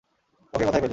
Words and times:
ওকে 0.53 0.63
কোথায় 0.65 0.81
পেলি? 0.81 0.89